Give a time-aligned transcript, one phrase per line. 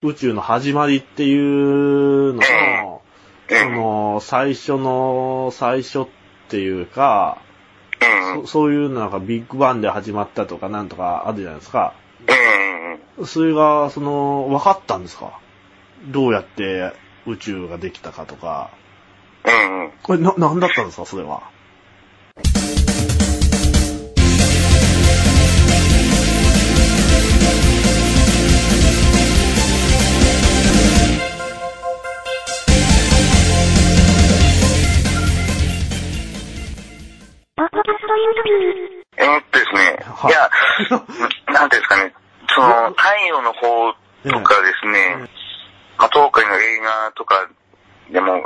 [0.00, 3.02] 宇宙の始まりっていうのの、
[3.50, 6.06] ええその、最初の、最初っ
[6.48, 7.38] ていうか、
[8.36, 8.46] うん。
[8.46, 11.94] そそういうのなんかビッグバンで始まったとかなんとかあるじゃないですか。
[13.18, 13.26] うん。
[13.26, 15.36] それが、その、分かったんですか？
[16.06, 16.92] どうやって
[17.26, 18.70] 宇宙ができたかとか。
[19.44, 19.90] うん。
[20.04, 21.06] これな、なんだったんですか？
[21.06, 21.42] それは。
[39.38, 40.32] っとですね、はい。
[40.32, 40.50] いや、
[41.52, 42.12] なんですかね、
[42.54, 43.92] その、太陽の方
[44.24, 45.28] とかですね、
[45.96, 47.46] まあ、東海の映画とか
[48.10, 48.40] でも、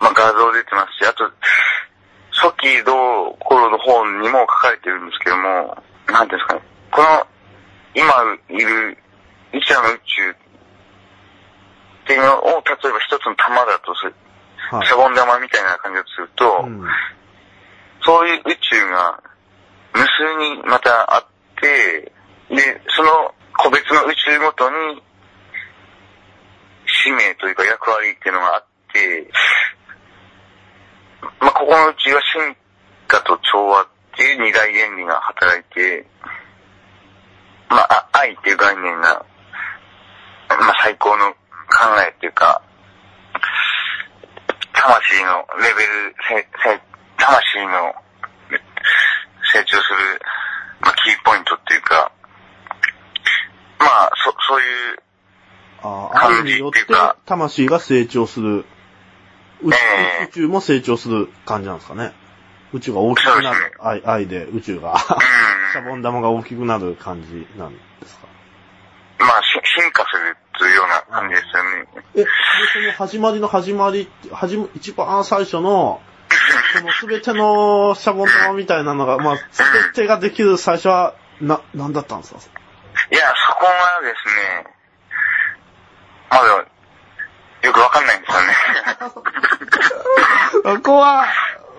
[0.00, 1.30] まあ、画像出てますし、あと、
[2.32, 7.26] 初期の頃の方にも書かれてるんですけども、なんですかね、この、
[7.94, 8.12] 今
[8.50, 8.98] いる
[9.52, 10.34] 一夜の宇宙っ
[12.06, 14.14] ていうのを、例えば一つの玉だとする、
[14.70, 14.86] はい。
[14.86, 16.86] シャボン玉みたいな感じだとすると、うん。
[18.04, 19.22] そういう宇宙が
[19.94, 20.06] 無数
[20.38, 21.26] にまたあっ
[21.60, 22.12] て、
[22.54, 25.02] で、その個別の宇宙ごとに
[26.86, 29.30] 使命というか役割っていうのがあって、
[31.40, 32.56] まあ、ここの宇宙は進
[33.08, 33.86] 化と調和っ
[34.16, 36.06] ていう二大原理が働いて、
[37.68, 39.24] まあ、愛っていう概念が、
[40.48, 41.36] まあ、最高の考
[42.06, 42.62] えっていうか、
[44.72, 46.95] 魂のレベル、せせ
[47.26, 47.94] 魂の
[49.52, 50.20] 成長する、
[50.80, 52.12] まあ、キーポイントっていうか、
[53.80, 54.98] まあ、そ、そういう、
[55.82, 56.86] ああ、愛によって
[57.26, 58.64] 魂が成長する。
[59.62, 62.12] 宇宙ええ宇宙も成長する感じなんですかね。
[62.72, 63.72] 宇宙が大きくなそうですねる。
[63.80, 64.98] 愛愛で宇宙が、
[65.72, 68.26] シャボン玉が大きくなる感じなんですか？
[69.20, 69.44] うん、まあ、し
[69.80, 71.86] 進化するというような感じですよね。
[72.14, 72.26] え、で、
[72.74, 76.00] その始まりの始まり、はじめ、一番最初の、
[76.72, 79.62] そのすべてのシャボン玉みたいなのが、まあ、す
[79.94, 82.40] べてができる最初は、な、なんだったんですか？
[83.10, 84.26] いや、そこがです
[84.64, 84.74] ね、
[86.30, 86.46] まだ、
[87.62, 88.54] よくわかんないんですよね。
[90.76, 91.26] そこは、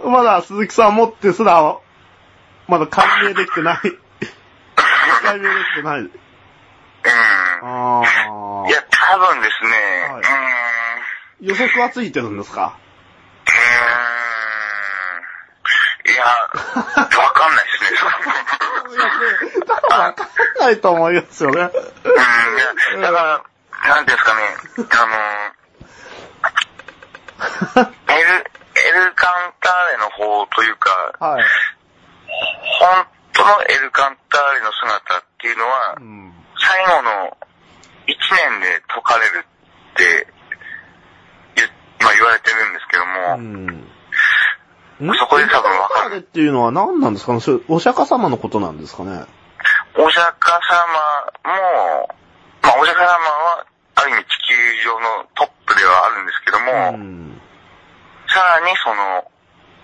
[0.05, 1.78] まだ鈴木さん持ってすら、
[2.67, 3.79] まだ解明できてない。
[5.23, 5.99] 解明できてない。
[5.99, 6.11] うん。
[7.63, 8.03] あ
[8.67, 9.69] いや、多分ですね、
[10.11, 12.78] はいうーん、予測はついてるんですか
[13.47, 16.25] うーん、いや、
[16.57, 17.90] わかんないですね。
[17.91, 19.06] いや、
[19.66, 20.25] 多分わかん
[20.59, 21.62] ないと思いますよね。
[21.62, 21.69] うん、い
[23.01, 23.44] や、だから、
[23.95, 24.41] なんですかね、
[24.91, 25.16] あの、
[28.13, 31.44] エル、エルカンターレの方というか、はい。
[32.79, 36.34] 本当のエルカンターレの姿っていうのはう、ん。
[36.59, 37.38] 最後の
[38.07, 40.28] 一年で解かれるって
[41.56, 41.67] 言,、
[42.01, 43.88] まあ、言われてるんですけども、うん。
[45.00, 46.18] そこで多分わかる。
[46.18, 47.40] っていうのは何なんですかね？
[47.40, 49.25] それ、お釈迦様のことなんですかね？
[49.96, 50.59] お釈迦
[51.46, 52.09] 様も、
[52.62, 53.66] まあ、お釈迦様は、
[53.96, 57.41] ある意味地球上のトップではあるんですけども、うん。
[58.28, 59.31] さらにその、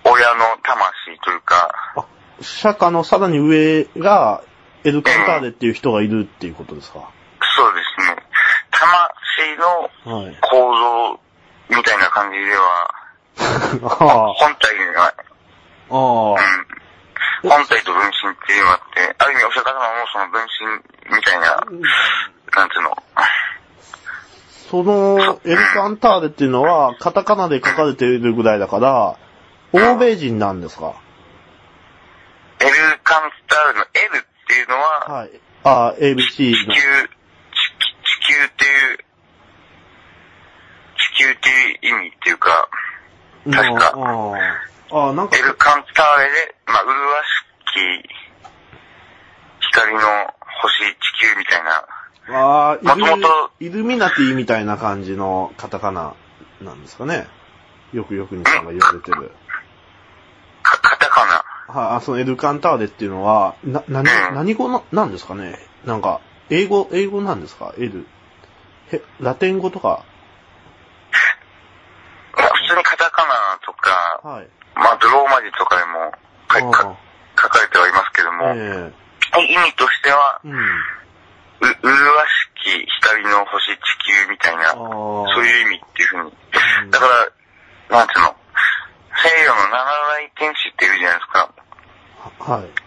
[0.04, 2.06] 親の魂というか、あ、
[2.40, 4.42] 釈迦のさらに上が、
[4.84, 7.10] エルカンターレっていう人がいるっていうことですか？
[7.56, 8.16] そうですね、
[8.70, 9.56] 魂
[10.10, 10.38] のはい。
[10.42, 11.20] 構造
[11.70, 12.90] みたいな感じでは、
[13.38, 13.42] あ
[14.36, 15.12] 本体が、あ、あ
[15.90, 15.96] あ。
[17.42, 20.46] うん、本体と分身っていうのがあって、ある意味お釈迦様もその分
[21.10, 21.48] 身みたいな、
[22.56, 22.96] なんていうの、
[24.70, 29.16] その、エルカンターレっていうのは、カタカナで書かれているぐらいだから、
[29.72, 30.94] 欧米人なんですか？
[32.60, 32.70] エル
[33.02, 35.30] カンタールの L っていうのは、はい。
[35.64, 36.74] ああ、ABC の。
[36.74, 36.82] 地地
[38.26, 38.98] 球っていう、
[40.96, 42.68] 地球っていう意味っていうか、
[43.50, 44.34] 確かの
[44.90, 46.92] ああ、なんかエ、ルカンターレで、まあ、麗
[48.00, 48.04] し
[49.60, 50.00] き光の
[50.62, 51.84] 星、地球みたいな、
[52.38, 56.14] ああ、イル元々イルミナティみたいな感じのカタカナ
[56.62, 57.26] なんですかね。
[57.92, 59.30] よくよくにさんが言われてる。
[60.62, 61.80] かカタカナ。
[61.82, 66.20] はい、あ、そのエルカンターレっていうのは、な、何、何語の、なんですかねなんか、
[66.50, 67.74] 英語、英語なんですか？
[67.78, 68.06] エル。
[68.92, 70.04] へ、ラテン語とか？
[72.36, 74.48] いや普通にカタカナとか、はい。
[74.74, 76.12] まあ、ドローマ字とかでも
[76.48, 76.96] かか
[77.36, 78.92] 書かれてはいますけども、え
[79.50, 80.58] 意味としては、えうん。
[80.58, 81.98] う、麗
[82.28, 84.74] しき光の星、地球みたいな、ああ。
[84.74, 86.30] そういう意味っていうふうに。
[86.84, 87.06] うんだか
[87.88, 88.36] ら、なんていうの、
[89.16, 91.50] 西洋の七大天使っているじゃないですか。
[92.52, 92.84] はい。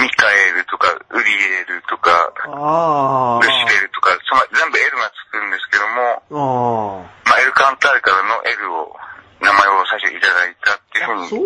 [0.00, 2.10] ミカエルとか、ウリエルとか、
[2.44, 7.06] あルシフェルとか、その全部 L がつくんですけども、あ。
[7.06, 8.96] あまあ、エルカンターレからの L を、
[9.40, 11.20] 名前を最初いただいたっていうふうあ。
[11.22, 11.28] に。
[11.28, 11.44] そう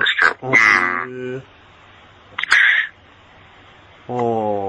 [0.00, 0.52] だ確かに。
[0.52, 0.56] う
[1.06, 1.36] ん。
[1.36, 1.42] へえ。
[4.08, 4.59] ああ。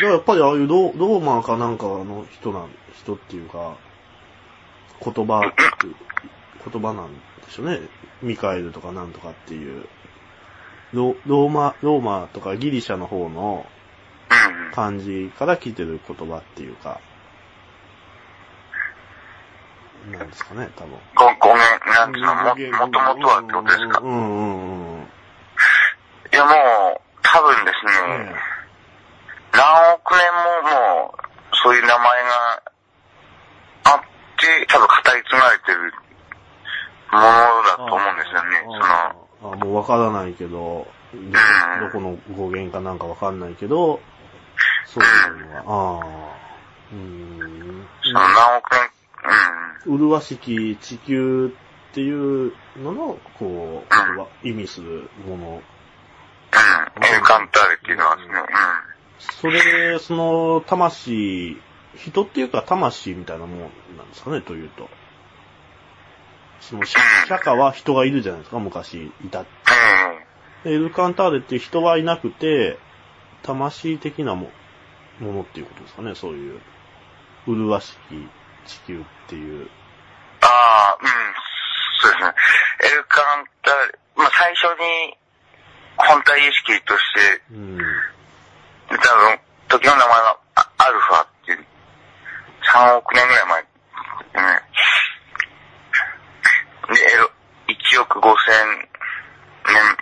[0.00, 3.76] じゃあやっぱりああいうロローマかなんかの人なん、人っていうか、
[5.04, 5.40] 言葉
[6.72, 7.80] 言葉なんでしょうね。
[8.22, 9.86] ミカエルとかなんとかっていう。
[10.92, 13.66] ロローマ、ローマとかギリシャの方の
[14.30, 14.72] うん。
[14.72, 17.00] 漢字から来てる言葉っていうか、
[20.10, 20.98] なんですかね、多分。
[21.14, 24.00] ご、ごめん、なんていうの、も、もともとはってことですか？
[24.00, 25.02] うんうんうん。
[25.02, 25.06] い
[26.32, 28.34] や、もう、多分ですね、
[30.12, 32.62] 何億年ももう、そういう名前が
[33.84, 34.00] あっ
[34.36, 35.92] て、多分語り継がれてる
[37.12, 37.24] もの
[37.64, 38.60] だと思うんですよね。
[38.64, 39.14] その、あ
[39.54, 44.00] あもうわからないけど、どどこの語源かなんかわかんないけど、
[44.86, 46.36] そういうのは、ああ、
[46.92, 47.86] うーん。
[48.02, 48.80] その何億年、
[49.88, 49.98] うん。
[50.10, 51.54] 麗しき地球
[51.90, 55.62] っていうのの、こう、言葉意味するもの。
[56.96, 57.04] うん。
[57.04, 58.34] エルカンターレっていうのはですね、
[59.42, 61.60] それ、その、魂、
[61.96, 63.60] 人っていうか魂みたいなもん
[63.98, 64.88] なんですかね、というと。
[66.60, 67.00] その、釈
[67.44, 69.40] 迦は人がいるじゃないですか、昔いた。
[69.40, 69.46] うん。
[70.72, 72.78] エルカンターレって人はいなくて、
[73.42, 74.50] 魂的なも
[75.18, 76.60] ものっていうことですかね、そういう。
[77.46, 78.28] 麗しき
[78.66, 79.68] 地球っていう。
[80.40, 81.08] ああ、うん。
[82.00, 82.34] そうですね。
[82.92, 85.16] エルカンターレ、まあ最初に、
[85.96, 87.78] 本体意識として、うん。
[88.88, 89.38] 多分、
[89.68, 91.66] 時の名前はアアルファっていう、
[92.72, 93.68] 3億年ぐらい前、ね。
[96.94, 97.30] で、エロ、
[97.68, 98.88] 1億5千
[99.66, 99.96] 年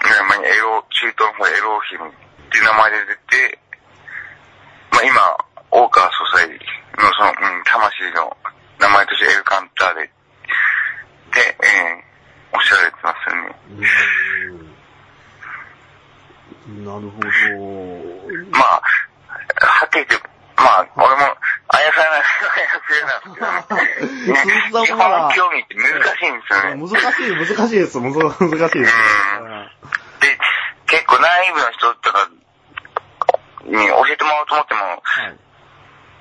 [0.00, 3.58] ぐらい前にエロ、中東の方エローヒムっていう名前で出て、
[4.92, 5.36] まあ今、
[5.70, 6.56] 大川総裁の
[7.18, 8.36] その、うん、魂の
[8.78, 10.10] 名前としてエルカンターレで、
[11.40, 11.66] え
[12.00, 12.14] え
[12.54, 13.56] おっしゃられてますよね。
[16.66, 16.84] うん。
[16.84, 17.26] なるほど。
[18.50, 18.82] まあ、
[19.66, 21.36] はっきり言って、まあ、俺も、
[21.68, 24.86] あやさない、あやふやなんですけどね。
[24.86, 25.02] 基本
[25.34, 26.78] 競技って難しいんですよね。
[26.78, 27.98] 難しい、難しいです。
[27.98, 28.94] 難しいです。
[29.82, 29.83] で、
[31.14, 32.28] 結構内部の人とか
[33.64, 35.38] に教えてもらおうと思っても、はい。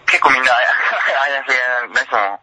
[0.05, 1.57] 結構みんなあやふや
[1.89, 2.39] な人も、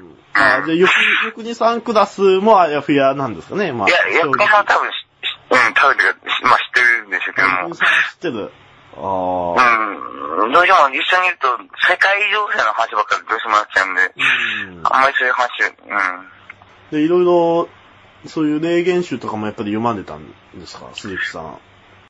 [0.00, 3.88] うんあじゃあ、よく、よくにさんクラスもあやふやなんですかね、まあ。
[3.88, 5.96] いや、役人さんは多分うん、多分
[6.44, 8.52] まあ知ってるんでしょうけどもよくに、さん知ってる。
[8.96, 10.44] ああ。
[10.44, 11.48] うん、どうしても一緒にいると、
[11.88, 16.92] 世界情勢の話ばっかりどうしてもなっちゃうんで、うんあんまりそういう話、うん。
[16.92, 17.68] で、いろいろ、
[18.28, 20.90] そういう霊言集とかもやっぱり読まれたんですか？
[20.94, 21.58] 鈴木さん。